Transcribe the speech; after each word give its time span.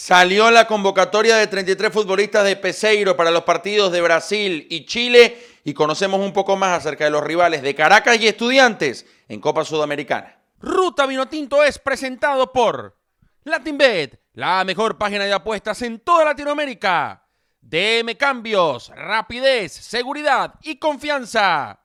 Salió 0.00 0.52
la 0.52 0.68
convocatoria 0.68 1.34
de 1.34 1.48
33 1.48 1.92
futbolistas 1.92 2.44
de 2.44 2.54
Peseiro 2.54 3.16
para 3.16 3.32
los 3.32 3.42
partidos 3.42 3.90
de 3.90 4.00
Brasil 4.00 4.64
y 4.70 4.86
Chile 4.86 5.36
y 5.64 5.74
conocemos 5.74 6.20
un 6.20 6.32
poco 6.32 6.56
más 6.56 6.78
acerca 6.78 7.02
de 7.02 7.10
los 7.10 7.24
rivales 7.24 7.62
de 7.62 7.74
Caracas 7.74 8.16
y 8.20 8.28
Estudiantes 8.28 9.06
en 9.26 9.40
Copa 9.40 9.64
Sudamericana. 9.64 10.38
Ruta 10.60 11.04
Vinotinto 11.04 11.64
es 11.64 11.80
presentado 11.80 12.52
por 12.52 12.96
LatinBet, 13.42 14.20
la 14.34 14.62
mejor 14.64 14.96
página 14.98 15.24
de 15.24 15.32
apuestas 15.32 15.82
en 15.82 15.98
toda 15.98 16.26
Latinoamérica. 16.26 17.26
DM 17.60 18.14
Cambios, 18.16 18.92
rapidez, 18.94 19.72
seguridad 19.72 20.54
y 20.62 20.76
confianza. 20.76 21.82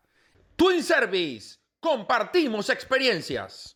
Twin 0.56 0.84
Service, 0.84 1.58
compartimos 1.80 2.70
experiencias. 2.70 3.76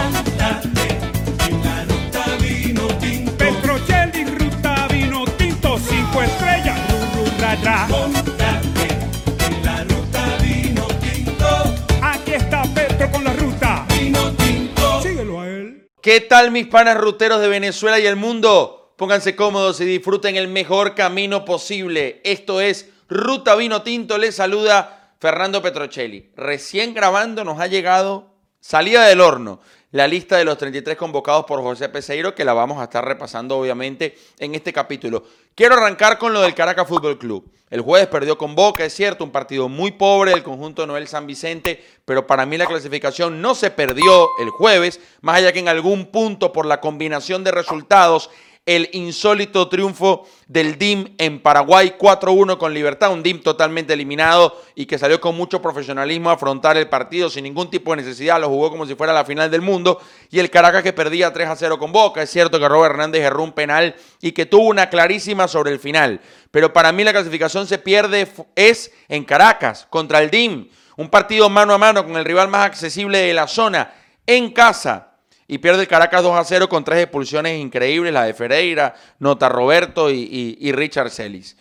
¿Qué 16.01 16.19
tal 16.19 16.49
mis 16.49 16.65
panas 16.65 16.97
ruteros 16.97 17.41
de 17.41 17.47
Venezuela 17.47 17.99
y 17.99 18.07
el 18.07 18.15
mundo? 18.15 18.95
Pónganse 18.97 19.35
cómodos 19.35 19.79
y 19.81 19.85
disfruten 19.85 20.35
el 20.35 20.47
mejor 20.47 20.95
camino 20.95 21.45
posible. 21.45 22.21
Esto 22.23 22.59
es 22.59 22.89
Ruta 23.07 23.55
Vino 23.55 23.83
Tinto. 23.83 24.17
Les 24.17 24.33
saluda 24.33 25.13
Fernando 25.19 25.61
Petrocelli. 25.61 26.31
Recién 26.35 26.95
grabando 26.95 27.43
nos 27.43 27.59
ha 27.59 27.67
llegado, 27.67 28.30
salida 28.61 29.05
del 29.07 29.19
horno, 29.19 29.59
la 29.91 30.07
lista 30.07 30.37
de 30.37 30.45
los 30.45 30.57
33 30.57 30.95
convocados 30.95 31.43
por 31.43 31.61
José 31.61 31.89
Peseiro, 31.89 32.33
que 32.33 32.45
la 32.45 32.53
vamos 32.53 32.79
a 32.79 32.85
estar 32.85 33.03
repasando 33.03 33.57
obviamente 33.57 34.17
en 34.39 34.55
este 34.55 34.71
capítulo. 34.71 35.25
Quiero 35.53 35.75
arrancar 35.75 36.17
con 36.17 36.31
lo 36.31 36.41
del 36.41 36.55
Caracas 36.55 36.87
Fútbol 36.87 37.17
Club. 37.17 37.51
El 37.69 37.81
jueves 37.81 38.07
perdió 38.07 38.37
con 38.37 38.55
Boca, 38.55 38.85
es 38.85 38.93
cierto, 38.93 39.23
un 39.23 39.31
partido 39.31 39.67
muy 39.67 39.91
pobre 39.91 40.31
del 40.31 40.43
conjunto 40.43 40.87
Noel 40.87 41.07
San 41.07 41.27
Vicente, 41.27 41.83
pero 42.05 42.27
para 42.27 42.45
mí 42.45 42.57
la 42.57 42.67
clasificación 42.67 43.41
no 43.41 43.55
se 43.55 43.71
perdió 43.71 44.29
el 44.39 44.49
jueves, 44.49 45.01
más 45.21 45.37
allá 45.37 45.51
que 45.51 45.59
en 45.59 45.67
algún 45.67 46.05
punto 46.05 46.53
por 46.53 46.65
la 46.65 46.79
combinación 46.79 47.43
de 47.43 47.51
resultados 47.51 48.29
el 48.65 48.89
insólito 48.93 49.67
triunfo 49.69 50.27
del 50.47 50.77
DIM 50.77 51.15
en 51.17 51.41
Paraguay 51.41 51.95
4-1 51.97 52.59
con 52.59 52.73
Libertad, 52.73 53.11
un 53.11 53.23
DIM 53.23 53.41
totalmente 53.41 53.93
eliminado 53.93 54.61
y 54.75 54.85
que 54.85 54.99
salió 54.99 55.19
con 55.19 55.35
mucho 55.35 55.61
profesionalismo 55.61 56.29
a 56.29 56.33
afrontar 56.33 56.77
el 56.77 56.87
partido 56.87 57.29
sin 57.29 57.43
ningún 57.43 57.71
tipo 57.71 57.91
de 57.91 58.03
necesidad, 58.03 58.39
lo 58.39 58.49
jugó 58.49 58.69
como 58.69 58.85
si 58.85 58.93
fuera 58.93 59.13
la 59.13 59.25
final 59.25 59.49
del 59.49 59.61
mundo. 59.61 59.99
Y 60.29 60.39
el 60.39 60.51
Caracas 60.51 60.83
que 60.83 60.93
perdía 60.93 61.33
3-0 61.33 61.79
con 61.79 61.91
Boca, 61.91 62.21
es 62.21 62.29
cierto 62.29 62.59
que 62.59 62.69
Robert 62.69 62.93
Hernández 62.93 63.23
erró 63.23 63.43
un 63.43 63.53
penal 63.53 63.95
y 64.21 64.31
que 64.31 64.45
tuvo 64.45 64.67
una 64.67 64.89
clarísima 64.89 65.47
sobre 65.47 65.71
el 65.71 65.79
final, 65.79 66.21
pero 66.51 66.71
para 66.71 66.91
mí 66.91 67.03
la 67.03 67.13
clasificación 67.13 67.65
se 67.65 67.79
pierde 67.79 68.27
es 68.55 68.91
en 69.07 69.23
Caracas 69.23 69.87
contra 69.89 70.21
el 70.21 70.29
DIM, 70.29 70.69
un 70.97 71.09
partido 71.09 71.49
mano 71.49 71.73
a 71.73 71.79
mano 71.79 72.05
con 72.05 72.15
el 72.15 72.25
rival 72.25 72.47
más 72.47 72.67
accesible 72.67 73.17
de 73.17 73.33
la 73.33 73.47
zona 73.47 73.91
en 74.27 74.51
casa 74.51 75.10
y 75.51 75.57
pierde 75.57 75.81
el 75.81 75.87
Caracas 75.89 76.23
2 76.23 76.33
a 76.33 76.45
0 76.45 76.69
con 76.69 76.85
tres 76.85 77.03
expulsiones 77.03 77.59
increíbles, 77.59 78.13
la 78.13 78.23
de 78.23 78.33
Ferreira, 78.33 78.95
Nota 79.19 79.49
Roberto 79.49 80.09
y, 80.09 80.71
Richard 80.71 81.09
Celis. 81.09 81.57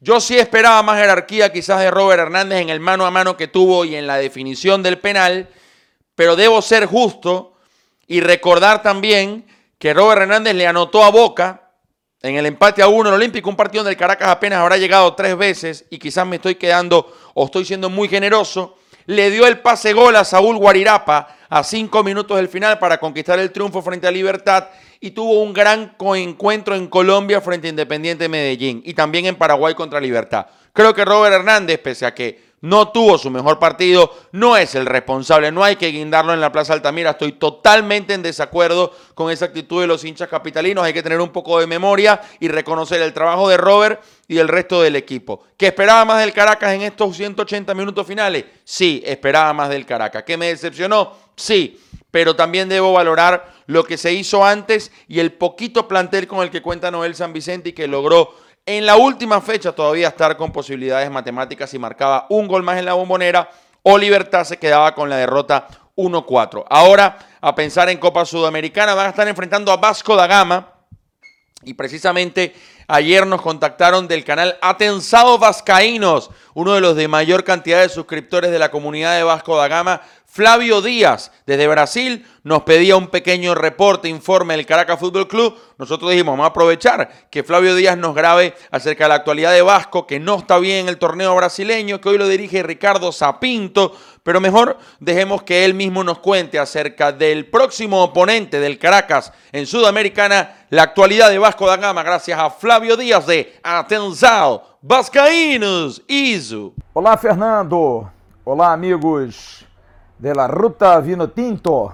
Yo 0.00 0.22
sí 0.22 0.38
esperaba 0.38 0.82
más 0.82 0.98
jerarquía 0.98 1.52
quizás 1.52 1.80
de 1.80 1.90
Robert 1.90 2.22
Hernández 2.22 2.62
en 2.62 2.70
el 2.70 2.80
mano 2.80 3.04
a 3.04 3.10
mano 3.10 3.36
que 3.36 3.46
tuvo 3.46 3.84
y 3.84 3.94
en 3.94 4.06
la 4.06 4.16
definición 4.16 4.82
del 4.82 5.00
penal, 5.00 5.50
pero 6.14 6.34
debo 6.34 6.62
ser 6.62 6.86
justo 6.86 7.58
y 8.06 8.22
recordar 8.22 8.80
también 8.80 9.44
que 9.78 9.92
Robert 9.92 10.22
Hernández 10.22 10.54
le 10.54 10.66
anotó 10.66 11.04
a 11.04 11.10
Boca 11.10 11.72
en 12.22 12.36
el 12.36 12.46
empate 12.46 12.80
a 12.80 12.88
uno 12.88 13.10
en 13.10 13.14
el 13.16 13.20
Olímpico, 13.20 13.50
un 13.50 13.56
partido 13.56 13.84
donde 13.84 13.92
el 13.92 13.98
Caracas 13.98 14.28
apenas 14.28 14.60
habrá 14.60 14.78
llegado 14.78 15.14
tres 15.14 15.36
veces 15.36 15.84
y 15.90 15.98
quizás 15.98 16.26
me 16.26 16.36
estoy 16.36 16.54
quedando 16.54 17.14
o 17.34 17.44
estoy 17.44 17.66
siendo 17.66 17.90
muy 17.90 18.08
generoso, 18.08 18.78
le 19.04 19.30
dio 19.30 19.46
el 19.46 19.58
pase 19.58 19.92
gol 19.92 20.16
a 20.16 20.24
Saúl 20.24 20.56
Guarirapa 20.56 21.36
a 21.50 21.64
cinco 21.64 22.02
minutos 22.02 22.36
del 22.36 22.48
final 22.48 22.78
para 22.78 22.98
conquistar 22.98 23.38
el 23.38 23.50
triunfo 23.50 23.82
frente 23.82 24.06
a 24.06 24.10
Libertad 24.10 24.68
y 25.00 25.10
tuvo 25.10 25.42
un 25.42 25.52
gran 25.52 25.96
encuentro 26.16 26.74
en 26.74 26.86
Colombia 26.86 27.40
frente 27.40 27.66
a 27.66 27.70
Independiente 27.70 28.28
Medellín 28.28 28.82
y 28.84 28.94
también 28.94 29.26
en 29.26 29.36
Paraguay 29.36 29.74
contra 29.74 30.00
Libertad. 30.00 30.46
Creo 30.72 30.94
que 30.94 31.04
Robert 31.04 31.34
Hernández, 31.34 31.80
pese 31.80 32.06
a 32.06 32.14
que 32.14 32.50
no 32.62 32.88
tuvo 32.88 33.16
su 33.16 33.30
mejor 33.30 33.58
partido, 33.58 34.12
no 34.32 34.56
es 34.56 34.74
el 34.74 34.84
responsable, 34.84 35.50
no 35.50 35.64
hay 35.64 35.76
que 35.76 35.88
guindarlo 35.88 36.34
en 36.34 36.40
la 36.40 36.52
Plaza 36.52 36.74
Altamira, 36.74 37.12
estoy 37.12 37.32
totalmente 37.32 38.12
en 38.12 38.22
desacuerdo 38.22 38.92
con 39.14 39.30
esa 39.30 39.46
actitud 39.46 39.80
de 39.80 39.86
los 39.86 40.04
hinchas 40.04 40.28
capitalinos, 40.28 40.84
hay 40.84 40.92
que 40.92 41.02
tener 41.02 41.20
un 41.20 41.30
poco 41.30 41.58
de 41.58 41.66
memoria 41.66 42.20
y 42.38 42.48
reconocer 42.48 43.00
el 43.00 43.14
trabajo 43.14 43.48
de 43.48 43.56
Robert 43.56 44.02
y 44.28 44.34
del 44.34 44.48
resto 44.48 44.82
del 44.82 44.96
equipo. 44.96 45.42
¿Que 45.56 45.68
esperaba 45.68 46.04
más 46.04 46.20
del 46.20 46.34
Caracas 46.34 46.74
en 46.74 46.82
estos 46.82 47.16
180 47.16 47.74
minutos 47.74 48.06
finales? 48.06 48.44
Sí, 48.62 49.02
esperaba 49.06 49.52
más 49.54 49.70
del 49.70 49.86
Caracas. 49.86 50.22
¿Que 50.24 50.36
me 50.36 50.48
decepcionó? 50.48 51.29
Sí, 51.40 51.80
pero 52.10 52.36
también 52.36 52.68
debo 52.68 52.92
valorar 52.92 53.52
lo 53.66 53.84
que 53.84 53.96
se 53.96 54.12
hizo 54.12 54.44
antes 54.44 54.92
y 55.08 55.20
el 55.20 55.32
poquito 55.32 55.88
plantel 55.88 56.26
con 56.26 56.40
el 56.40 56.50
que 56.50 56.60
cuenta 56.60 56.90
Noel 56.90 57.14
San 57.14 57.32
Vicente 57.32 57.70
y 57.70 57.72
que 57.72 57.88
logró 57.88 58.34
en 58.66 58.84
la 58.84 58.96
última 58.96 59.40
fecha 59.40 59.72
todavía 59.72 60.08
estar 60.08 60.36
con 60.36 60.52
posibilidades 60.52 61.10
matemáticas 61.10 61.72
y 61.72 61.78
marcaba 61.78 62.26
un 62.28 62.46
gol 62.46 62.62
más 62.62 62.78
en 62.78 62.84
la 62.84 62.92
bombonera 62.92 63.48
o 63.82 63.96
Libertad 63.96 64.44
se 64.44 64.58
quedaba 64.58 64.94
con 64.94 65.08
la 65.08 65.16
derrota 65.16 65.66
1-4. 65.96 66.64
Ahora, 66.68 67.18
a 67.40 67.54
pensar 67.54 67.88
en 67.88 67.96
Copa 67.96 68.26
Sudamericana, 68.26 68.94
van 68.94 69.06
a 69.06 69.10
estar 69.10 69.26
enfrentando 69.26 69.72
a 69.72 69.78
Vasco 69.78 70.14
da 70.14 70.26
Gama 70.26 70.74
y 71.62 71.72
precisamente 71.72 72.54
ayer 72.90 73.26
nos 73.26 73.40
contactaron 73.40 74.08
del 74.08 74.24
canal 74.24 74.58
Atensado 74.60 75.38
Vascaínos, 75.38 76.30
uno 76.54 76.74
de 76.74 76.80
los 76.80 76.96
de 76.96 77.08
mayor 77.08 77.44
cantidad 77.44 77.80
de 77.80 77.88
suscriptores 77.88 78.50
de 78.50 78.58
la 78.58 78.70
comunidad 78.70 79.16
de 79.16 79.22
Vasco 79.22 79.56
da 79.56 79.68
Gama, 79.68 80.02
Flavio 80.32 80.80
Díaz, 80.80 81.32
desde 81.44 81.66
Brasil, 81.66 82.24
nos 82.44 82.62
pedía 82.62 82.96
un 82.96 83.08
pequeño 83.08 83.52
reporte, 83.56 84.08
informe 84.08 84.56
del 84.56 84.64
Caracas 84.64 85.00
Fútbol 85.00 85.26
Club. 85.26 85.56
Nosotros 85.76 86.08
dijimos, 86.12 86.34
vamos 86.34 86.44
a 86.44 86.50
aprovechar 86.50 87.28
que 87.30 87.42
Flavio 87.42 87.74
Díaz 87.74 87.98
nos 87.98 88.14
grabe 88.14 88.54
acerca 88.70 89.04
de 89.04 89.08
la 89.08 89.14
actualidad 89.16 89.52
de 89.52 89.62
Vasco, 89.62 90.06
que 90.06 90.20
no 90.20 90.36
está 90.36 90.58
bien 90.58 90.78
en 90.78 90.88
el 90.88 90.98
torneo 90.98 91.34
brasileño, 91.34 92.00
que 92.00 92.10
hoy 92.10 92.18
lo 92.18 92.28
dirige 92.28 92.62
Ricardo 92.62 93.10
Zapinto, 93.10 93.96
pero 94.22 94.40
mejor 94.40 94.76
dejemos 94.98 95.42
que 95.42 95.64
él 95.64 95.74
mismo 95.74 96.04
nos 96.04 96.18
cuente 96.18 96.58
acerca 96.58 97.12
del 97.12 97.46
próximo 97.46 98.02
oponente 98.02 98.60
del 98.60 98.78
Caracas 98.78 99.32
en 99.52 99.66
Sudamericana, 99.66 100.66
la 100.70 100.82
actualidad 100.82 101.30
de 101.30 101.38
Vasco 101.38 101.66
da 101.66 101.76
Gama, 101.76 102.02
gracias 102.02 102.38
a 102.38 102.50
Flavio 102.50 102.96
Díaz 102.96 103.26
de 103.26 103.58
Atenzal, 103.62 104.62
Vascaínos, 104.82 106.02
ISO. 106.08 106.72
Olá, 106.92 107.16
Fernando. 107.16 108.10
Olá, 108.44 108.72
amigos. 108.72 109.66
de 110.20 110.34
la 110.34 110.46
Ruta 110.46 111.00
Vino 111.00 111.28
Tinto. 111.28 111.90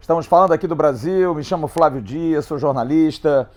Estamos 0.00 0.24
falando 0.24 0.54
aqui 0.54 0.66
do 0.66 0.74
Brasil, 0.74 1.34
me 1.34 1.44
chamo 1.44 1.68
Flávio 1.68 2.00
Dias, 2.00 2.46
sou 2.46 2.58
jornalista, 2.58 3.50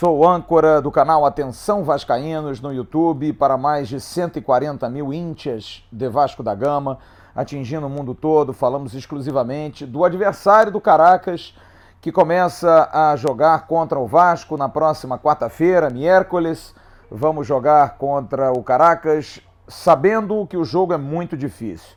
sou 0.00 0.26
âncora 0.26 0.82
do 0.82 0.90
canal 0.90 1.24
Atenção 1.24 1.84
Vascaínos 1.84 2.60
no 2.60 2.72
YouTube 2.72 3.32
para 3.34 3.56
mais 3.56 3.88
de 3.88 4.00
140 4.00 4.90
mil 4.90 5.12
íntias 5.12 5.84
de 5.92 6.08
Vasco 6.08 6.42
da 6.42 6.56
Gama, 6.56 6.98
atingindo 7.34 7.86
o 7.86 7.90
mundo 7.90 8.14
todo. 8.14 8.52
Falamos 8.52 8.94
exclusivamente 8.94 9.86
do 9.86 10.04
adversário 10.04 10.72
do 10.72 10.80
Caracas, 10.80 11.54
que 12.00 12.10
começa 12.10 12.88
a 12.92 13.14
jogar 13.16 13.66
contra 13.66 13.98
o 13.98 14.06
Vasco 14.06 14.56
na 14.56 14.68
próxima 14.68 15.18
quarta-feira, 15.18 15.90
miércoles. 15.90 16.74
Vamos 17.10 17.46
jogar 17.46 17.96
contra 17.98 18.52
o 18.52 18.62
Caracas, 18.62 19.40
sabendo 19.68 20.46
que 20.46 20.56
o 20.56 20.64
jogo 20.64 20.92
é 20.92 20.96
muito 20.96 21.36
difícil. 21.36 21.96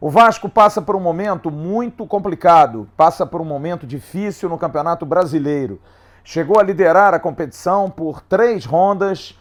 O 0.00 0.10
Vasco 0.10 0.48
passa 0.48 0.82
por 0.82 0.96
um 0.96 1.00
momento 1.00 1.50
muito 1.50 2.06
complicado, 2.06 2.88
passa 2.96 3.24
por 3.24 3.40
um 3.40 3.44
momento 3.44 3.86
difícil 3.86 4.48
no 4.48 4.58
Campeonato 4.58 5.06
Brasileiro. 5.06 5.80
Chegou 6.24 6.58
a 6.58 6.62
liderar 6.62 7.14
a 7.14 7.20
competição 7.20 7.88
por 7.88 8.20
três 8.20 8.64
rondas, 8.64 9.38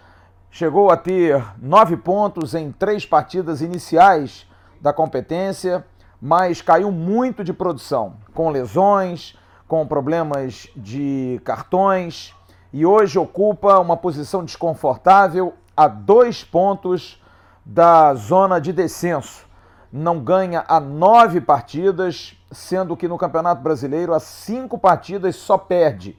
chegou 0.49 0.91
a 0.91 0.97
ter 0.97 1.43
nove 1.59 1.97
pontos 1.97 2.53
em 2.53 2.71
três 2.71 3.05
partidas 3.05 3.61
iniciais 3.61 4.47
da 4.81 4.91
competência, 4.91 5.85
mas 6.19 6.61
caiu 6.61 6.91
muito 6.91 7.43
de 7.43 7.53
produção, 7.53 8.15
com 8.33 8.49
lesões, 8.49 9.37
com 9.67 9.87
problemas 9.87 10.67
de 10.75 11.39
cartões 11.45 12.35
e 12.73 12.85
hoje 12.85 13.19
ocupa 13.19 13.79
uma 13.79 13.97
posição 13.97 14.45
desconfortável 14.45 15.53
a 15.75 15.87
dois 15.87 16.43
pontos 16.43 17.21
da 17.65 18.13
zona 18.13 18.59
de 18.59 18.71
descenso. 18.71 19.45
Não 19.91 20.19
ganha 20.19 20.63
a 20.67 20.79
nove 20.79 21.41
partidas, 21.41 22.33
sendo 22.49 22.95
que 22.95 23.09
no 23.09 23.17
Campeonato 23.17 23.61
Brasileiro, 23.61 24.13
a 24.13 24.21
cinco 24.21 24.77
partidas 24.77 25.35
só 25.35 25.57
perde. 25.57 26.17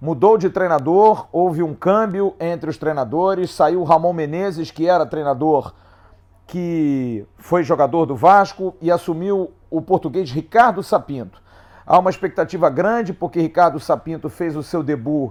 Mudou 0.00 0.38
de 0.38 0.48
treinador, 0.50 1.26
houve 1.32 1.64
um 1.64 1.74
câmbio 1.74 2.36
entre 2.38 2.70
os 2.70 2.78
treinadores, 2.78 3.50
saiu 3.50 3.82
Ramon 3.82 4.12
Menezes, 4.12 4.70
que 4.70 4.88
era 4.88 5.04
treinador, 5.04 5.74
que 6.48 7.26
foi 7.36 7.62
jogador 7.62 8.06
do 8.06 8.16
Vasco, 8.16 8.74
e 8.80 8.90
assumiu 8.90 9.52
o 9.70 9.82
português 9.82 10.30
Ricardo 10.30 10.82
Sapinto. 10.82 11.40
Há 11.86 11.98
uma 11.98 12.10
expectativa 12.10 12.70
grande 12.70 13.12
porque 13.12 13.40
Ricardo 13.40 13.78
Sapinto 13.78 14.28
fez 14.30 14.56
o 14.56 14.62
seu 14.62 14.82
debut 14.82 15.30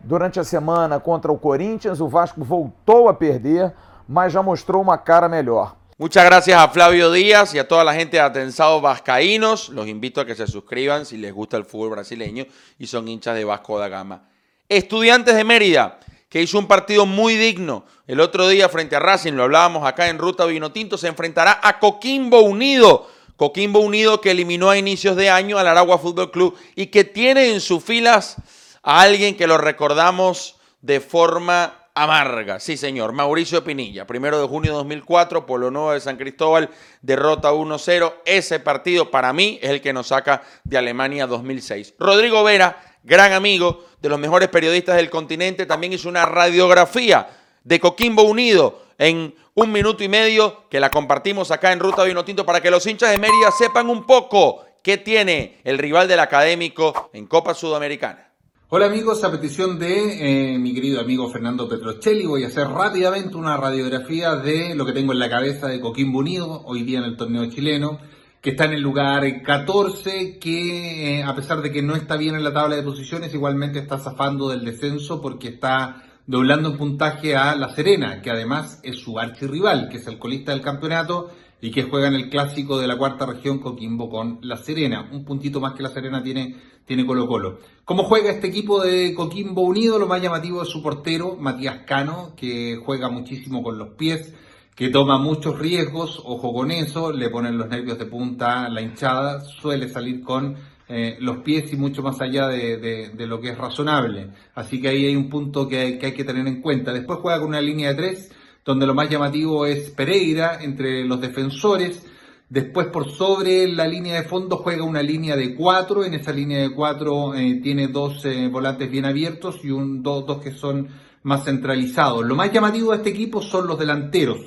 durante 0.00 0.38
a 0.38 0.44
semana 0.44 1.00
contra 1.00 1.32
o 1.32 1.38
Corinthians. 1.38 2.00
O 2.00 2.08
Vasco 2.08 2.44
voltou 2.44 3.08
a 3.08 3.14
perder, 3.14 3.74
mas 4.06 4.32
já 4.32 4.42
mostrou 4.42 4.82
uma 4.82 4.98
cara 4.98 5.28
melhor. 5.28 5.76
Muchas 5.98 6.24
gracias 6.24 6.58
a 6.58 6.68
Flavio 6.68 7.10
Díaz 7.10 7.54
y 7.54 7.58
a 7.58 7.68
toda 7.68 7.84
la 7.84 7.94
gente 7.94 8.16
de 8.16 8.20
Atensado 8.20 8.80
Vascaínos. 8.80 9.70
Los 9.70 9.86
invito 9.88 10.20
a 10.20 10.26
que 10.26 10.34
se 10.34 10.46
suscriban 10.46 11.04
si 11.04 11.16
les 11.16 11.32
gusta 11.32 11.56
el 11.56 11.64
fútbol 11.64 11.90
brasileño 11.90 12.44
y 12.78 12.86
son 12.86 13.08
hinchas 13.08 13.34
de 13.34 13.44
Vasco 13.44 13.78
da 13.78 13.88
Gama. 13.88 14.28
Estudiantes 14.68 15.34
de 15.34 15.44
Mérida, 15.44 15.99
que 16.30 16.40
hizo 16.40 16.58
un 16.58 16.66
partido 16.66 17.04
muy 17.04 17.36
digno 17.36 17.84
el 18.06 18.20
otro 18.20 18.48
día 18.48 18.70
frente 18.70 18.96
a 18.96 19.00
Racing, 19.00 19.34
lo 19.34 19.42
hablábamos 19.42 19.86
acá 19.86 20.08
en 20.08 20.16
Ruta 20.16 20.46
Vinotinto, 20.46 20.96
se 20.96 21.08
enfrentará 21.08 21.60
a 21.62 21.78
Coquimbo 21.78 22.40
Unido 22.40 23.06
Coquimbo 23.40 23.80
Unido 23.80 24.20
que 24.20 24.32
eliminó 24.32 24.68
a 24.68 24.76
inicios 24.76 25.16
de 25.16 25.30
año 25.30 25.56
al 25.56 25.66
Aragua 25.66 25.96
Fútbol 25.96 26.30
Club 26.30 26.58
y 26.76 26.88
que 26.88 27.04
tiene 27.04 27.50
en 27.50 27.62
sus 27.62 27.82
filas 27.82 28.36
a 28.82 29.00
alguien 29.00 29.34
que 29.34 29.46
lo 29.46 29.56
recordamos 29.56 30.56
de 30.82 31.00
forma 31.00 31.88
amarga. 31.94 32.60
Sí, 32.60 32.76
señor, 32.76 33.12
Mauricio 33.12 33.64
Pinilla, 33.64 34.06
primero 34.06 34.38
de 34.38 34.46
junio 34.46 34.72
de 34.72 34.76
2004, 34.76 35.46
Polo 35.46 35.70
Nuevo 35.70 35.92
de 35.92 36.00
San 36.00 36.18
Cristóbal, 36.18 36.68
derrota 37.00 37.50
1-0. 37.50 38.12
Ese 38.26 38.60
partido 38.60 39.10
para 39.10 39.32
mí 39.32 39.58
es 39.62 39.70
el 39.70 39.80
que 39.80 39.94
nos 39.94 40.08
saca 40.08 40.42
de 40.64 40.76
Alemania 40.76 41.26
2006. 41.26 41.94
Rodrigo 41.98 42.44
Vera, 42.44 42.89
gran 43.02 43.32
amigo 43.32 43.84
de 44.00 44.08
los 44.08 44.18
mejores 44.18 44.48
periodistas 44.48 44.96
del 44.96 45.10
continente, 45.10 45.66
también 45.66 45.92
hizo 45.92 46.08
una 46.08 46.26
radiografía 46.26 47.28
de 47.64 47.80
Coquimbo 47.80 48.22
Unido 48.22 48.82
en 48.98 49.34
un 49.54 49.72
minuto 49.72 50.04
y 50.04 50.08
medio 50.08 50.68
que 50.68 50.80
la 50.80 50.90
compartimos 50.90 51.50
acá 51.50 51.72
en 51.72 51.80
Ruta 51.80 52.04
Vinotinto 52.04 52.46
para 52.46 52.60
que 52.60 52.70
los 52.70 52.86
hinchas 52.86 53.10
de 53.10 53.18
Mérida 53.18 53.50
sepan 53.50 53.88
un 53.88 54.06
poco 54.06 54.64
qué 54.82 54.96
tiene 54.96 55.58
el 55.64 55.78
rival 55.78 56.08
del 56.08 56.20
académico 56.20 57.10
en 57.12 57.26
Copa 57.26 57.54
Sudamericana. 57.54 58.30
Hola 58.72 58.86
amigos, 58.86 59.24
a 59.24 59.32
petición 59.32 59.80
de 59.80 60.52
eh, 60.54 60.58
mi 60.58 60.72
querido 60.72 61.00
amigo 61.00 61.28
Fernando 61.28 61.68
Petrocelli 61.68 62.24
voy 62.24 62.44
a 62.44 62.46
hacer 62.46 62.68
rápidamente 62.68 63.36
una 63.36 63.56
radiografía 63.56 64.36
de 64.36 64.76
lo 64.76 64.86
que 64.86 64.92
tengo 64.92 65.12
en 65.12 65.18
la 65.18 65.28
cabeza 65.28 65.66
de 65.66 65.80
Coquimbo 65.80 66.20
Unido 66.20 66.62
hoy 66.66 66.84
día 66.84 67.00
en 67.00 67.04
el 67.04 67.16
torneo 67.16 67.50
chileno, 67.50 67.98
que 68.40 68.50
está 68.50 68.64
en 68.64 68.72
el 68.72 68.80
lugar 68.80 69.42
14, 69.42 70.38
que 70.38 71.18
eh, 71.18 71.22
a 71.22 71.34
pesar 71.34 71.60
de 71.60 71.70
que 71.70 71.82
no 71.82 71.94
está 71.94 72.16
bien 72.16 72.34
en 72.34 72.44
la 72.44 72.52
tabla 72.52 72.76
de 72.76 72.82
posiciones, 72.82 73.34
igualmente 73.34 73.78
está 73.78 73.98
zafando 73.98 74.48
del 74.48 74.64
descenso 74.64 75.20
porque 75.20 75.48
está 75.48 76.04
doblando 76.26 76.70
en 76.70 76.78
puntaje 76.78 77.36
a 77.36 77.54
La 77.54 77.68
Serena, 77.74 78.22
que 78.22 78.30
además 78.30 78.80
es 78.82 78.98
su 78.98 79.18
archirrival, 79.18 79.88
que 79.90 79.98
es 79.98 80.06
el 80.06 80.18
colista 80.18 80.52
del 80.52 80.62
campeonato 80.62 81.30
y 81.60 81.70
que 81.70 81.82
juega 81.82 82.08
en 82.08 82.14
el 82.14 82.30
clásico 82.30 82.78
de 82.78 82.86
la 82.86 82.96
cuarta 82.96 83.26
región 83.26 83.58
Coquimbo 83.58 84.08
con 84.08 84.38
La 84.42 84.56
Serena. 84.56 85.10
Un 85.12 85.24
puntito 85.24 85.60
más 85.60 85.74
que 85.74 85.82
La 85.82 85.90
Serena 85.90 86.22
tiene, 86.22 86.56
tiene 86.86 87.04
Colo 87.04 87.26
Colo. 87.26 87.58
¿Cómo 87.84 88.04
juega 88.04 88.30
este 88.30 88.46
equipo 88.46 88.82
de 88.82 89.12
Coquimbo 89.14 89.62
Unido? 89.62 89.98
Lo 89.98 90.06
más 90.06 90.22
llamativo 90.22 90.62
es 90.62 90.68
su 90.68 90.82
portero, 90.82 91.36
Matías 91.36 91.80
Cano, 91.86 92.32
que 92.36 92.80
juega 92.82 93.10
muchísimo 93.10 93.62
con 93.62 93.76
los 93.76 93.90
pies, 93.90 94.32
que 94.74 94.88
toma 94.88 95.18
muchos 95.18 95.58
riesgos, 95.58 96.22
ojo 96.24 96.52
con 96.52 96.70
eso, 96.70 97.12
le 97.12 97.28
ponen 97.28 97.58
los 97.58 97.68
nervios 97.68 97.98
de 97.98 98.06
punta 98.06 98.68
la 98.68 98.80
hinchada, 98.80 99.40
suele 99.40 99.88
salir 99.88 100.22
con 100.22 100.56
eh, 100.92 101.18
los 101.20 101.38
pies 101.38 101.72
y 101.72 101.76
mucho 101.76 102.02
más 102.02 102.20
allá 102.20 102.48
de, 102.48 103.12
lo 103.16 103.40
que 103.40 103.50
es 103.50 103.58
razonable. 103.58 104.28
Así 104.56 104.80
que 104.80 104.88
ahí 104.88 105.06
hay 105.06 105.14
un 105.14 105.28
punto 105.28 105.68
que 105.68 105.78
hay, 105.78 105.98
que 105.98 106.24
tener 106.24 106.44
en 106.48 106.60
cuenta. 106.60 106.92
Después 106.92 107.20
juega 107.20 107.38
con 107.38 107.50
una 107.50 107.60
línea 107.60 107.90
de 107.90 107.94
tres, 107.94 108.32
donde 108.64 108.86
lo 108.86 108.94
más 108.94 109.08
llamativo 109.08 109.66
es 109.66 109.90
Pereira 109.90 110.58
entre 110.60 111.04
los 111.04 111.20
defensores. 111.20 112.04
Después 112.48 112.88
por 112.88 113.08
sobre 113.08 113.68
la 113.68 113.86
línea 113.86 114.16
de 114.16 114.26
fondo 114.26 114.56
juega 114.56 114.82
una 114.82 115.00
línea 115.00 115.36
de 115.36 115.54
cuatro. 115.54 116.04
En 116.04 116.14
esa 116.14 116.32
línea 116.32 116.58
de 116.58 116.70
cuatro 116.70 117.36
eh, 117.36 117.60
tiene 117.62 117.86
dos 117.86 118.24
eh, 118.24 118.48
volantes 118.48 118.90
bien 118.90 119.04
abiertos 119.04 119.60
y 119.62 119.70
un, 119.70 120.02
dos, 120.02 120.26
dos 120.26 120.42
que 120.42 120.50
son 120.50 120.88
más 121.22 121.44
centralizados. 121.44 122.26
Lo 122.26 122.34
más 122.34 122.50
llamativo 122.50 122.90
de 122.90 122.96
este 122.96 123.10
equipo 123.10 123.42
son 123.42 123.68
los 123.68 123.78
delanteros. 123.78 124.40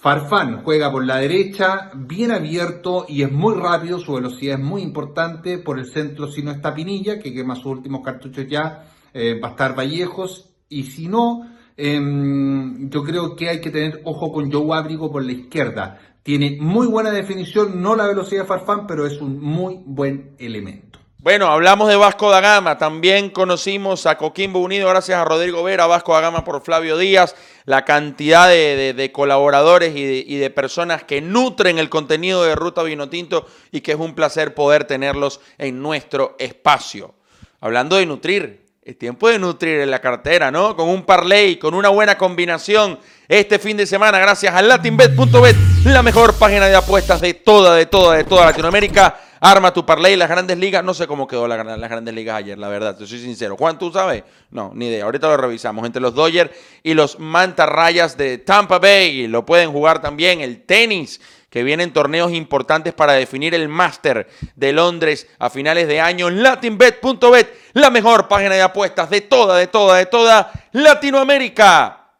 Farfán 0.00 0.62
juega 0.62 0.92
por 0.92 1.04
la 1.04 1.16
derecha, 1.16 1.90
bien 1.92 2.30
abierto 2.30 3.04
y 3.08 3.22
es 3.22 3.32
muy 3.32 3.56
rápido, 3.56 3.98
su 3.98 4.14
velocidad 4.14 4.56
es 4.56 4.64
muy 4.64 4.80
importante. 4.82 5.58
Por 5.58 5.80
el 5.80 5.86
centro, 5.86 6.28
si 6.28 6.40
no 6.40 6.52
está 6.52 6.72
Pinilla, 6.72 7.18
que 7.18 7.34
quema 7.34 7.56
sus 7.56 7.66
últimos 7.66 8.04
cartuchos 8.04 8.46
ya, 8.46 8.84
eh, 9.12 9.40
va 9.40 9.48
a 9.48 9.50
estar 9.50 9.76
Vallejos. 9.76 10.50
Y 10.68 10.84
si 10.84 11.08
no, 11.08 11.50
em, 11.76 12.88
yo 12.88 13.02
creo 13.02 13.34
que 13.34 13.48
hay 13.48 13.60
que 13.60 13.70
tener 13.70 14.00
ojo 14.04 14.30
con 14.32 14.52
Joe 14.52 14.78
Abrigo 14.78 15.10
por 15.10 15.24
la 15.24 15.32
izquierda. 15.32 15.98
Tiene 16.22 16.58
muy 16.60 16.86
buena 16.86 17.10
definición, 17.10 17.82
no 17.82 17.96
la 17.96 18.06
velocidad 18.06 18.42
de 18.42 18.46
Farfán, 18.46 18.86
pero 18.86 19.04
es 19.04 19.20
un 19.20 19.40
muy 19.40 19.80
buen 19.84 20.36
elemento. 20.38 20.87
Bueno, 21.20 21.48
hablamos 21.48 21.88
de 21.88 21.96
Vasco 21.96 22.30
da 22.30 22.40
Gama, 22.40 22.78
también 22.78 23.30
conocimos 23.30 24.06
a 24.06 24.16
Coquimbo 24.16 24.60
Unido 24.60 24.88
gracias 24.88 25.18
a 25.18 25.24
Rodrigo 25.24 25.64
Vera, 25.64 25.88
Vasco 25.88 26.14
da 26.14 26.20
Gama 26.20 26.44
por 26.44 26.62
Flavio 26.62 26.96
Díaz, 26.96 27.34
la 27.64 27.84
cantidad 27.84 28.48
de, 28.48 29.10
colaboradores 29.12 29.96
y 29.96 30.36
de, 30.36 30.50
personas 30.50 31.02
que 31.02 31.20
nutren 31.20 31.80
el 31.80 31.88
contenido 31.88 32.44
de 32.44 32.54
Ruta 32.54 32.84
Vinotinto 32.84 33.48
y 33.72 33.80
que 33.80 33.92
es 33.92 33.98
un 33.98 34.14
placer 34.14 34.54
poder 34.54 34.84
tenerlos 34.84 35.40
en 35.58 35.82
nuestro 35.82 36.36
espacio. 36.38 37.16
Hablando 37.60 37.96
de 37.96 38.06
nutrir, 38.06 38.64
es 38.84 38.96
tiempo 38.96 39.28
de 39.28 39.40
nutrir 39.40 39.80
en 39.80 39.90
la 39.90 40.00
cartera, 40.00 40.52
¿no? 40.52 40.76
Con 40.76 40.88
un 40.88 41.02
parlay, 41.02 41.56
con 41.56 41.74
una 41.74 41.88
buena 41.88 42.16
combinación. 42.16 42.96
Este 43.26 43.58
fin 43.58 43.76
de 43.76 43.86
semana, 43.86 44.20
gracias 44.20 44.54
a 44.54 44.62
latinbet.bet, 44.62 45.56
la 45.84 46.04
mejor 46.04 46.34
página 46.34 46.66
de 46.66 46.76
apuestas 46.76 47.20
de 47.20 47.34
toda, 47.34 47.74
de 47.74 47.86
toda, 47.86 48.16
de 48.16 48.22
toda 48.22 48.46
Latinoamérica 48.46 49.24
Arma 49.40 49.72
tu 49.72 49.86
parlay, 49.86 50.16
las 50.16 50.28
grandes 50.28 50.58
ligas. 50.58 50.82
No 50.82 50.94
sé 50.94 51.06
cómo 51.06 51.26
quedó 51.26 51.46
la, 51.46 51.62
las 51.62 51.90
grandes 51.90 52.14
ligas 52.14 52.36
ayer, 52.36 52.58
la 52.58 52.68
verdad, 52.68 52.96
te 52.96 53.06
soy 53.06 53.20
sincero. 53.20 53.56
Juan, 53.56 53.78
¿tú 53.78 53.92
sabes? 53.92 54.24
No, 54.50 54.72
ni 54.74 54.86
idea. 54.86 55.04
Ahorita 55.04 55.28
lo 55.28 55.36
revisamos. 55.36 55.86
Entre 55.86 56.02
los 56.02 56.14
Dodgers 56.14 56.50
y 56.82 56.94
los 56.94 57.18
Mantarrayas 57.18 58.16
de 58.16 58.38
Tampa 58.38 58.78
Bay. 58.78 59.26
Lo 59.28 59.46
pueden 59.46 59.70
jugar 59.70 60.00
también 60.00 60.40
el 60.40 60.64
tenis, 60.64 61.20
que 61.50 61.62
vienen 61.62 61.92
torneos 61.92 62.32
importantes 62.32 62.92
para 62.92 63.14
definir 63.14 63.54
el 63.54 63.68
máster 63.68 64.28
de 64.54 64.72
Londres 64.72 65.28
a 65.38 65.50
finales 65.50 65.88
de 65.88 66.00
año. 66.00 66.30
Latinbet.bet, 66.30 67.48
la 67.74 67.90
mejor 67.90 68.28
página 68.28 68.54
de 68.54 68.62
apuestas 68.62 69.08
de 69.08 69.22
toda, 69.22 69.56
de 69.56 69.66
toda, 69.68 69.96
de 69.96 70.06
toda 70.06 70.52
Latinoamérica. 70.72 72.10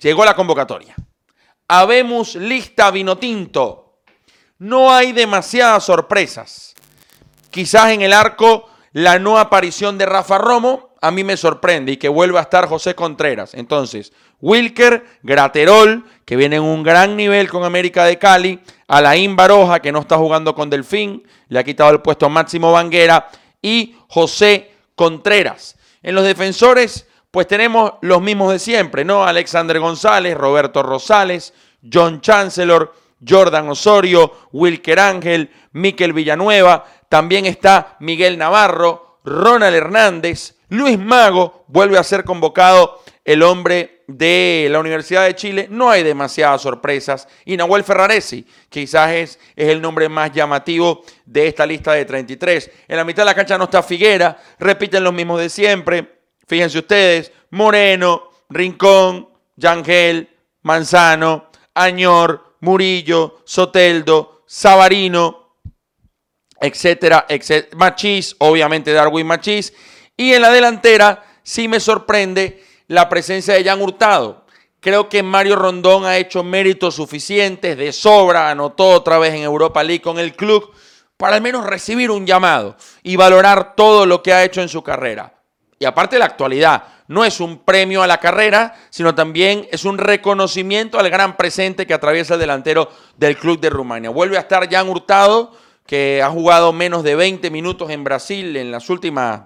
Llegó 0.00 0.24
la 0.24 0.34
convocatoria. 0.34 0.96
Habemos 1.68 2.34
lista 2.34 2.90
vino 2.90 3.16
tinto 3.18 3.91
no 4.62 4.92
hay 4.92 5.10
demasiadas 5.10 5.82
sorpresas. 5.82 6.74
Quizás 7.50 7.90
en 7.90 8.02
el 8.02 8.12
arco 8.12 8.70
la 8.92 9.18
no 9.18 9.38
aparición 9.38 9.98
de 9.98 10.06
Rafa 10.06 10.38
Romo 10.38 10.90
a 11.00 11.10
mí 11.10 11.24
me 11.24 11.36
sorprende 11.36 11.90
y 11.90 11.96
que 11.96 12.08
vuelva 12.08 12.38
a 12.38 12.42
estar 12.44 12.68
José 12.68 12.94
Contreras. 12.94 13.54
Entonces, 13.54 14.12
Wilker, 14.40 15.04
Graterol, 15.24 16.04
que 16.24 16.36
viene 16.36 16.56
en 16.56 16.62
un 16.62 16.84
gran 16.84 17.16
nivel 17.16 17.50
con 17.50 17.64
América 17.64 18.04
de 18.04 18.20
Cali, 18.20 18.60
Alain 18.86 19.34
Baroja, 19.34 19.80
que 19.80 19.90
no 19.90 19.98
está 19.98 20.16
jugando 20.16 20.54
con 20.54 20.70
Delfín, 20.70 21.26
le 21.48 21.58
ha 21.58 21.64
quitado 21.64 21.90
el 21.90 22.00
puesto 22.00 22.26
a 22.26 22.28
Máximo 22.28 22.70
Vanguera, 22.70 23.30
y 23.60 23.96
José 24.06 24.76
Contreras. 24.94 25.76
En 26.04 26.14
los 26.14 26.22
defensores, 26.22 27.08
pues 27.32 27.48
tenemos 27.48 27.94
los 28.00 28.22
mismos 28.22 28.52
de 28.52 28.60
siempre, 28.60 29.04
¿no? 29.04 29.24
Alexander 29.24 29.80
González, 29.80 30.36
Roberto 30.36 30.84
Rosales, 30.84 31.52
John 31.92 32.20
Chancellor, 32.20 33.01
Jordan 33.26 33.68
Osorio, 33.68 34.48
Wilker 34.52 35.00
Ángel, 35.00 35.50
Miquel 35.72 36.12
Villanueva, 36.12 36.84
también 37.08 37.46
está 37.46 37.96
Miguel 38.00 38.38
Navarro, 38.38 39.20
Ronald 39.24 39.76
Hernández, 39.76 40.56
Luis 40.68 40.98
Mago, 40.98 41.64
vuelve 41.68 41.98
a 41.98 42.02
ser 42.02 42.24
convocado 42.24 43.02
el 43.24 43.42
hombre 43.42 44.02
de 44.06 44.68
la 44.70 44.80
Universidad 44.80 45.24
de 45.24 45.36
Chile. 45.36 45.66
No 45.70 45.90
hay 45.90 46.02
demasiadas 46.02 46.62
sorpresas. 46.62 47.28
Y 47.44 47.56
Nahuel 47.56 47.84
Ferraresi, 47.84 48.46
quizás 48.68 49.10
es, 49.12 49.38
es, 49.54 49.68
el 49.68 49.80
nombre 49.80 50.08
más 50.08 50.32
llamativo 50.32 51.04
de 51.26 51.46
esta 51.46 51.66
lista 51.66 51.92
de 51.92 52.04
33. 52.04 52.70
En 52.88 52.96
la 52.96 53.04
mitad 53.04 53.22
de 53.22 53.26
la 53.26 53.34
cancha 53.34 53.58
no 53.58 53.64
está 53.64 53.82
Figuera, 53.82 54.36
repiten 54.58 55.04
los 55.04 55.12
mismos 55.12 55.40
de 55.40 55.48
siempre. 55.48 56.20
Fíjense 56.46 56.78
ustedes, 56.78 57.32
Moreno, 57.50 58.30
Rincón, 58.48 59.28
Yangel, 59.56 60.28
Manzano, 60.62 61.50
Añor, 61.74 62.51
Murillo, 62.62 63.42
Soteldo, 63.44 64.44
Savarino, 64.46 65.58
etcétera, 66.60 67.26
etcétera. 67.28 67.76
Machís, 67.76 68.36
obviamente 68.38 68.92
Darwin 68.92 69.26
Machís. 69.26 69.72
Y 70.16 70.32
en 70.32 70.42
la 70.42 70.50
delantera 70.50 71.24
sí 71.42 71.68
me 71.68 71.80
sorprende 71.80 72.64
la 72.86 73.08
presencia 73.08 73.54
de 73.54 73.64
Jan 73.64 73.82
Hurtado. 73.82 74.46
Creo 74.80 75.08
que 75.08 75.22
Mario 75.22 75.56
Rondón 75.56 76.04
ha 76.04 76.18
hecho 76.18 76.42
méritos 76.42 76.96
suficientes, 76.96 77.76
de 77.76 77.92
sobra, 77.92 78.50
anotó 78.50 78.88
otra 78.90 79.18
vez 79.18 79.34
en 79.34 79.42
Europa 79.42 79.82
League 79.82 80.02
con 80.02 80.18
el 80.18 80.34
club, 80.34 80.72
para 81.16 81.36
al 81.36 81.42
menos 81.42 81.64
recibir 81.64 82.10
un 82.10 82.26
llamado 82.26 82.76
y 83.02 83.16
valorar 83.16 83.74
todo 83.76 84.06
lo 84.06 84.22
que 84.22 84.32
ha 84.32 84.44
hecho 84.44 84.60
en 84.60 84.68
su 84.68 84.82
carrera. 84.82 85.34
Y 85.78 85.84
aparte 85.84 86.18
la 86.18 86.26
actualidad, 86.26 86.84
no 87.12 87.24
es 87.24 87.40
un 87.40 87.58
premio 87.58 88.02
a 88.02 88.06
la 88.06 88.18
carrera, 88.18 88.74
sino 88.90 89.14
también 89.14 89.68
es 89.70 89.84
un 89.84 89.98
reconocimiento 89.98 90.98
al 90.98 91.10
gran 91.10 91.36
presente 91.36 91.86
que 91.86 91.94
atraviesa 91.94 92.34
el 92.34 92.40
delantero 92.40 92.88
del 93.16 93.36
club 93.36 93.60
de 93.60 93.70
Rumania. 93.70 94.10
Vuelve 94.10 94.38
a 94.38 94.40
estar 94.40 94.68
Jan 94.68 94.88
Hurtado, 94.88 95.52
que 95.86 96.22
ha 96.22 96.30
jugado 96.30 96.72
menos 96.72 97.04
de 97.04 97.14
20 97.14 97.50
minutos 97.50 97.90
en 97.90 98.02
Brasil 98.02 98.56
en 98.56 98.70
las 98.70 98.88
últimas, 98.88 99.42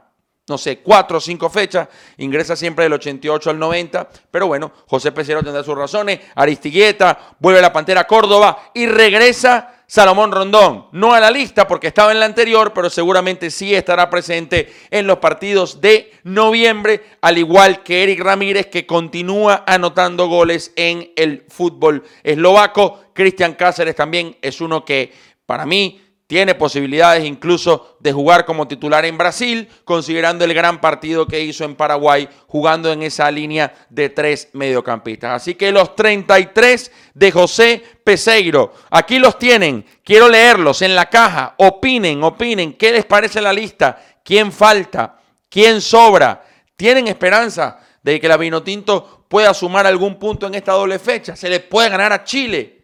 no 0.49 0.56
sé, 0.56 0.78
cuatro 0.78 1.18
o 1.18 1.20
cinco 1.20 1.50
fechas. 1.50 1.88
Ingresa 2.18 2.54
siempre 2.54 2.85
del 2.85 2.92
88 2.92 3.50
al 3.50 3.58
90. 3.58 4.08
Pero 4.30 4.46
bueno, 4.46 4.70
José 4.87 5.11
Pesero 5.11 5.42
tendrá 5.42 5.64
sus 5.64 5.76
razones. 5.76 6.20
Aristigueta, 6.37 7.35
vuelve 7.40 7.58
a 7.58 7.62
la 7.62 7.73
Pantera 7.73 8.06
Córdoba 8.06 8.70
y 8.75 8.87
regresa 8.87 9.75
Salomón 9.87 10.33
Rondón. 10.33 10.87
No 10.93 11.12
a 11.12 11.21
la 11.21 11.31
lista 11.31 11.69
porque 11.69 11.87
estaba 11.87 12.12
en 12.12 12.21
la 12.21 12.26
anterior, 12.26 12.73
pero 12.75 12.90
seguramente 12.90 13.50
sí 13.50 13.75
estará 13.75 14.11
presente 14.11 14.73
en 14.90 15.07
los 15.07 15.19
partidos 15.19 15.81
de 15.81 16.12
noviembre, 16.25 17.05
al 17.21 17.38
igual 17.38 17.83
que 17.83 18.02
Eric 18.02 18.21
Ramírez, 18.21 18.66
que 18.66 18.87
continúa 18.87 19.62
anotando 19.66 20.26
goles 20.26 20.73
en 20.76 21.12
el 21.16 21.45
fútbol 21.49 22.02
eslovaco. 22.23 23.00
Cristian 23.12 23.55
Cáceres 23.55 23.95
también 23.95 24.37
es 24.43 24.61
uno 24.61 24.85
que 24.85 25.12
para 25.47 25.64
mí 25.64 26.05
tiene 26.26 26.56
posibilidades 26.56 27.25
incluso 27.25 27.97
de 28.00 28.12
jugar 28.12 28.45
como 28.45 28.66
titular 28.66 29.04
en 29.04 29.16
Brasil, 29.16 29.68
considerando 29.85 30.45
el 30.45 30.54
gran 30.54 30.80
partido 30.80 31.26
que 31.26 31.40
hizo 31.40 31.64
en 31.64 31.76
Paraguay, 31.76 32.28
jugando 32.49 32.92
en 32.92 33.02
esa 33.02 33.30
línea 33.30 33.73
de 33.90 34.09
tres 34.09 34.49
mediocampistas. 34.52 35.42
Así 35.42 35.54
que 35.54 35.71
los 35.71 35.95
33 35.95 36.90
de 37.14 37.30
José 37.30 37.83
Peseiro, 38.02 38.73
aquí 38.90 39.21
los 39.21 39.38
tienen, 39.38 39.85
quiero 40.02 40.28
leerlos 40.28 40.83
en 40.83 40.97
la 40.97 41.09
caja, 41.09 41.54
opinen, 41.59 42.25
opinen, 42.25 42.73
¿qué 42.73 42.92
les 42.92 43.04
parece 43.04 43.40
la 43.40 43.52
lista? 43.52 44.02
¿Quién 44.25 44.50
falta? 44.50 45.21
¿Quién 45.49 45.80
sobra? 45.80 46.45
¿Tienen 46.75 47.06
esperanza 47.06 47.78
de 48.02 48.21
que 48.21 48.28
la 48.28 48.37
Vinotinto 48.37 49.25
pueda 49.28 49.54
sumar 49.54 49.87
algún 49.87 50.18
punto 50.18 50.49
en 50.49 50.56
esta 50.56 50.73
doble 50.73 50.99
fecha? 50.99 51.37
¿Se 51.37 51.49
le 51.49 51.61
puede 51.61 51.88
ganar 51.88 52.12
a 52.12 52.25
Chile? 52.25 52.75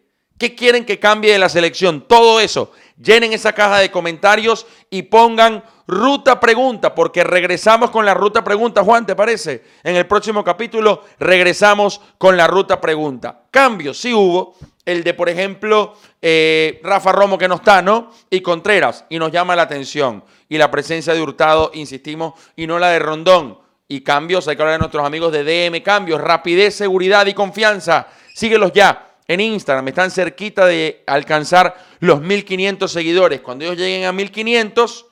¿Qué 0.43 0.55
quieren 0.55 0.83
que 0.83 0.99
cambie 0.99 1.31
de 1.31 1.39
la 1.39 1.47
selección? 1.47 2.01
Todo 2.05 2.41
eso 2.41 2.73
llenen 3.01 3.31
esa 3.31 3.53
caja 3.53 3.79
de 3.79 3.89
comentarios 3.89 4.67
y 4.89 5.03
pongan 5.03 5.63
ruta 5.87 6.41
pregunta, 6.41 6.93
porque 6.93 7.23
regresamos 7.23 7.89
con 7.91 8.05
la 8.05 8.13
ruta 8.13 8.43
pregunta. 8.43 8.83
Juan, 8.83 9.05
¿te 9.05 9.15
parece? 9.15 9.63
En 9.85 9.95
el 9.95 10.05
próximo 10.05 10.43
capítulo 10.43 11.05
regresamos 11.17 12.01
con 12.17 12.35
la 12.35 12.47
ruta 12.47 12.81
pregunta. 12.81 13.43
Cambios, 13.51 13.97
sí 13.97 14.13
hubo. 14.13 14.55
El 14.83 15.05
de, 15.05 15.13
por 15.13 15.29
ejemplo, 15.29 15.93
eh, 16.21 16.81
Rafa 16.83 17.13
Romo 17.13 17.37
que 17.37 17.47
no 17.47 17.55
está, 17.55 17.81
¿no? 17.81 18.11
Y 18.29 18.41
Contreras, 18.41 19.05
y 19.07 19.19
nos 19.19 19.31
llama 19.31 19.55
la 19.55 19.61
atención. 19.61 20.25
Y 20.49 20.57
la 20.57 20.69
presencia 20.69 21.13
de 21.13 21.21
Hurtado, 21.21 21.71
insistimos, 21.73 22.33
y 22.57 22.67
no 22.67 22.79
la 22.79 22.89
de 22.89 22.99
Rondón. 22.99 23.59
Y 23.87 24.01
cambios, 24.01 24.45
hay 24.49 24.57
que 24.57 24.61
hablar 24.61 24.75
de 24.75 24.79
nuestros 24.79 25.05
amigos 25.05 25.31
de 25.31 25.45
DM 25.45 25.81
Cambios, 25.81 26.19
rapidez, 26.19 26.75
seguridad 26.75 27.25
y 27.27 27.33
confianza. 27.33 28.07
Síguelos 28.33 28.73
ya 28.73 29.12
en 29.33 29.41
Instagram, 29.41 29.87
están 29.87 30.11
cerquita 30.11 30.65
de 30.65 31.03
alcanzar 31.07 31.75
los 31.99 32.21
1500 32.21 32.91
seguidores. 32.91 33.41
Cuando 33.41 33.65
ellos 33.65 33.77
lleguen 33.77 34.05
a 34.05 34.11
1500, 34.11 35.07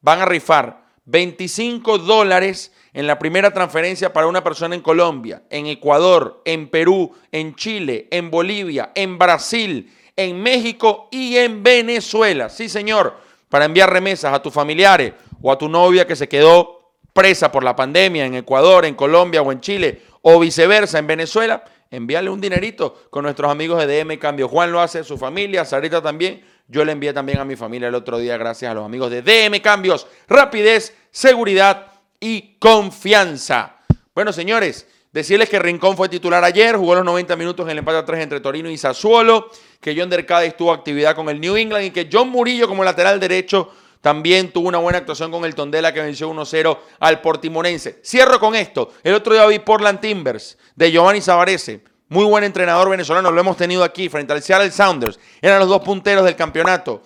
van 0.00 0.20
a 0.20 0.24
rifar 0.24 0.84
25 1.04 1.98
dólares 1.98 2.72
en 2.92 3.06
la 3.06 3.18
primera 3.18 3.52
transferencia 3.52 4.12
para 4.12 4.26
una 4.26 4.42
persona 4.42 4.74
en 4.74 4.80
Colombia, 4.80 5.42
en 5.50 5.66
Ecuador, 5.66 6.42
en 6.44 6.68
Perú, 6.68 7.14
en 7.32 7.54
Chile, 7.54 8.08
en 8.10 8.30
Bolivia, 8.30 8.92
en 8.94 9.18
Brasil, 9.18 9.92
en 10.16 10.42
México 10.42 11.08
y 11.10 11.36
en 11.36 11.62
Venezuela. 11.62 12.48
Sí, 12.48 12.68
señor, 12.68 13.16
para 13.48 13.64
enviar 13.64 13.92
remesas 13.92 14.34
a 14.34 14.42
tus 14.42 14.52
familiares 14.52 15.12
o 15.40 15.52
a 15.52 15.58
tu 15.58 15.68
novia 15.68 16.06
que 16.06 16.16
se 16.16 16.28
quedó 16.28 16.92
presa 17.12 17.50
por 17.50 17.64
la 17.64 17.76
pandemia 17.76 18.26
en 18.26 18.34
Ecuador, 18.34 18.84
en 18.84 18.94
Colombia 18.94 19.42
o 19.42 19.50
en 19.52 19.60
Chile 19.60 20.02
o 20.22 20.38
viceversa 20.38 20.98
en 20.98 21.06
Venezuela 21.06 21.64
envíale 21.90 22.30
un 22.30 22.40
dinerito 22.40 23.06
con 23.10 23.24
nuestros 23.24 23.50
amigos 23.50 23.84
de 23.84 24.04
DM 24.04 24.18
Cambio. 24.18 24.48
Juan 24.48 24.72
lo 24.72 24.80
hace, 24.80 25.04
su 25.04 25.16
familia, 25.16 25.64
Sarita 25.64 26.02
también. 26.02 26.44
Yo 26.66 26.84
le 26.84 26.92
envié 26.92 27.12
también 27.12 27.38
a 27.38 27.44
mi 27.44 27.56
familia 27.56 27.88
el 27.88 27.94
otro 27.94 28.18
día 28.18 28.36
gracias 28.36 28.70
a 28.70 28.74
los 28.74 28.84
amigos 28.84 29.10
de 29.10 29.22
DM 29.22 29.60
Cambios. 29.60 30.06
Rapidez, 30.28 30.94
seguridad 31.10 31.92
y 32.20 32.56
confianza. 32.58 33.76
Bueno, 34.14 34.32
señores, 34.32 34.86
decirles 35.12 35.48
que 35.48 35.58
Rincón 35.58 35.96
fue 35.96 36.08
titular 36.08 36.44
ayer, 36.44 36.76
jugó 36.76 36.94
los 36.94 37.04
90 37.04 37.36
minutos 37.36 37.64
en 37.66 37.70
el 37.70 37.78
empate 37.78 37.98
a 37.98 38.04
3 38.04 38.22
entre 38.22 38.40
Torino 38.40 38.68
y 38.68 38.76
Sassuolo, 38.76 39.50
que 39.80 39.94
John 39.96 40.10
Dercade 40.10 40.50
tuvo 40.52 40.72
actividad 40.72 41.14
con 41.14 41.28
el 41.28 41.40
New 41.40 41.56
England 41.56 41.86
y 41.86 41.90
que 41.90 42.08
John 42.12 42.28
Murillo 42.28 42.68
como 42.68 42.84
lateral 42.84 43.18
derecho 43.18 43.72
también 44.08 44.50
tuvo 44.50 44.68
una 44.68 44.78
buena 44.78 44.96
actuación 44.96 45.30
con 45.30 45.44
el 45.44 45.54
Tondela 45.54 45.92
que 45.92 46.00
venció 46.00 46.30
1-0 46.30 46.78
al 46.98 47.20
Portimonense. 47.20 48.00
Cierro 48.02 48.40
con 48.40 48.54
esto. 48.54 48.90
El 49.02 49.12
otro 49.12 49.34
día 49.34 49.44
vi 49.44 49.58
Portland 49.58 50.00
Timbers 50.00 50.56
de 50.74 50.90
Giovanni 50.90 51.20
Savarese. 51.20 51.84
Muy 52.08 52.24
buen 52.24 52.42
entrenador 52.42 52.88
venezolano, 52.88 53.30
lo 53.30 53.38
hemos 53.38 53.58
tenido 53.58 53.84
aquí 53.84 54.08
frente 54.08 54.32
al 54.32 54.42
Seattle 54.42 54.70
Sounders. 54.70 55.20
Eran 55.42 55.58
los 55.58 55.68
dos 55.68 55.82
punteros 55.82 56.24
del 56.24 56.36
campeonato. 56.36 57.02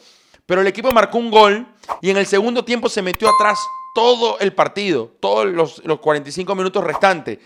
Pero 0.46 0.60
el 0.60 0.66
equipo 0.68 0.92
marcó 0.92 1.18
un 1.18 1.32
gol 1.32 1.66
y 2.00 2.10
en 2.10 2.18
el 2.18 2.26
segundo 2.26 2.64
tiempo 2.64 2.88
se 2.88 3.02
metió 3.02 3.28
atrás 3.28 3.58
todo 3.96 4.38
el 4.38 4.52
partido, 4.52 5.10
todos 5.18 5.46
los, 5.46 5.84
los 5.84 5.98
45 5.98 6.54
minutos 6.54 6.84
restantes. 6.84 7.40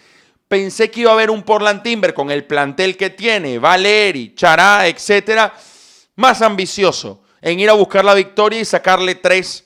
Pensé 0.49 0.91
que 0.91 1.01
iba 1.01 1.13
a 1.13 1.15
haber 1.15 1.31
un 1.31 1.43
Portland 1.43 1.83
Timber 1.83 2.13
con 2.13 2.31
el 2.31 2.45
plantel 2.45 2.95
que 2.95 3.09
tiene, 3.09 3.59
Valeri, 3.59 4.35
Chará, 4.35 4.87
etcétera, 4.87 5.55
más 6.17 6.43
ambicioso 6.43 7.23
en 7.47 7.61
ir 7.61 7.71
a 7.71 7.75
buscar 7.75 8.05
la 8.05 8.15
victoria 8.15 8.59
y 8.59 8.65
sacarle 8.65 9.15
tres 9.15 9.65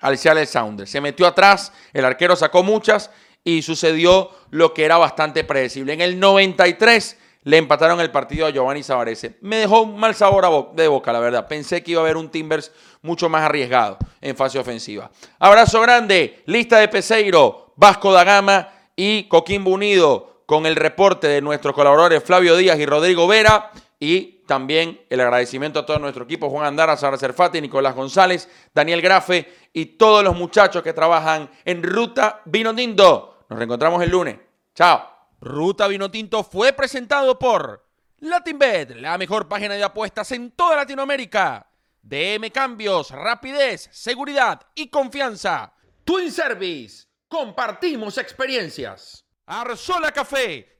al 0.00 0.18
Seattle 0.18 0.44
Sounders. 0.44 0.90
Se 0.90 1.00
metió 1.00 1.26
atrás, 1.26 1.72
el 1.94 2.04
arquero 2.04 2.36
sacó 2.36 2.62
muchas 2.62 3.10
y 3.42 3.62
sucedió 3.62 4.30
lo 4.50 4.74
que 4.74 4.84
era 4.84 4.98
bastante 4.98 5.42
predecible. 5.44 5.94
En 5.94 6.02
el 6.02 6.20
93 6.20 7.16
le 7.44 7.56
empataron 7.56 8.02
el 8.02 8.10
partido 8.10 8.46
a 8.46 8.50
Giovanni 8.50 8.82
Savarese. 8.82 9.38
Me 9.40 9.56
dejó 9.56 9.80
un 9.80 9.98
mal 9.98 10.14
sabor 10.14 10.74
de 10.74 10.88
boca, 10.88 11.10
la 11.10 11.20
verdad. 11.20 11.48
Pensé 11.48 11.82
que 11.82 11.92
iba 11.92 12.02
a 12.02 12.04
haber 12.04 12.18
un 12.18 12.28
Timbers 12.28 12.70
mucho 13.00 13.30
más 13.30 13.44
arriesgado 13.44 13.96
en 14.20 14.36
fase 14.36 14.58
ofensiva. 14.58 15.10
Abrazo 15.38 15.80
grande, 15.80 16.42
lista 16.44 16.80
de 16.80 16.88
Peseiro, 16.88 17.72
Vasco 17.76 18.12
da 18.12 18.24
Gama 18.24 18.68
y 18.94 19.24
Coquimbo 19.24 19.70
Unido 19.70 20.42
con 20.44 20.66
el 20.66 20.76
reporte 20.76 21.28
de 21.28 21.40
nuestros 21.40 21.74
colaboradores 21.74 22.22
Flavio 22.22 22.58
Díaz 22.58 22.78
y 22.78 22.84
Rodrigo 22.84 23.26
Vera 23.26 23.70
y 23.98 24.39
también 24.50 25.06
el 25.08 25.20
agradecimiento 25.20 25.78
a 25.78 25.86
todo 25.86 26.00
nuestro 26.00 26.24
equipo, 26.24 26.50
Juan 26.50 26.66
Andara, 26.66 26.96
Sara 26.96 27.16
Cerfati, 27.16 27.60
Nicolás 27.60 27.94
González, 27.94 28.48
Daniel 28.74 29.00
Grafe 29.00 29.48
y 29.72 29.96
todos 29.96 30.24
los 30.24 30.34
muchachos 30.34 30.82
que 30.82 30.92
trabajan 30.92 31.48
en 31.64 31.84
Ruta 31.84 32.42
Vino 32.46 32.74
Tinto. 32.74 33.44
Nos 33.48 33.56
reencontramos 33.56 34.02
el 34.02 34.10
lunes. 34.10 34.40
Chao. 34.74 35.08
Ruta 35.40 35.86
Vino 35.86 36.10
Tinto 36.10 36.42
fue 36.42 36.72
presentado 36.72 37.38
por 37.38 37.86
LatinBet, 38.18 38.96
la 38.96 39.16
mejor 39.18 39.46
página 39.46 39.74
de 39.74 39.84
apuestas 39.84 40.32
en 40.32 40.50
toda 40.50 40.74
Latinoamérica. 40.74 41.70
DM 42.02 42.50
Cambios, 42.50 43.12
rapidez, 43.12 43.88
seguridad 43.92 44.62
y 44.74 44.88
confianza. 44.88 45.72
Twin 46.02 46.32
Service, 46.32 47.06
compartimos 47.28 48.18
experiencias. 48.18 49.24
Arzola 49.46 50.10
Café 50.10 50.79